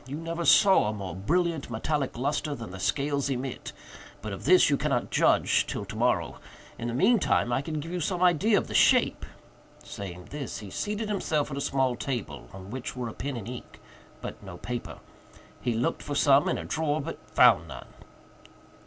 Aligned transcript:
You 0.07 0.15
never 0.17 0.45
saw 0.45 0.87
a 0.89 0.93
more 0.93 1.15
brilliant 1.15 1.69
metallic 1.69 2.17
lustre 2.17 2.55
than 2.55 2.71
the 2.71 2.79
scales 2.79 3.29
emit—but 3.29 4.33
of 4.33 4.45
this 4.45 4.67
you 4.67 4.75
cannot 4.75 5.11
judge 5.11 5.67
till 5.67 5.85
tomorrow. 5.85 6.39
In 6.79 6.87
the 6.87 6.95
mean 6.95 7.19
time 7.19 7.53
I 7.53 7.61
can 7.61 7.79
give 7.79 7.91
you 7.91 7.99
some 7.99 8.19
idea 8.23 8.57
of 8.57 8.65
the 8.67 8.73
shape." 8.73 9.27
Saying 9.83 10.29
this, 10.31 10.57
he 10.57 10.71
seated 10.71 11.07
himself 11.07 11.51
at 11.51 11.57
a 11.57 11.61
small 11.61 11.95
table, 11.95 12.49
on 12.51 12.71
which 12.71 12.95
were 12.95 13.09
a 13.09 13.13
pen 13.13 13.37
and 13.37 13.47
ink, 13.47 13.79
but 14.21 14.41
no 14.41 14.57
paper. 14.57 14.97
He 15.61 15.75
looked 15.75 16.01
for 16.01 16.15
some 16.15 16.49
in 16.49 16.57
a 16.57 16.65
drawer, 16.65 16.99
but 16.99 17.19
found 17.29 17.67
none. 17.67 17.85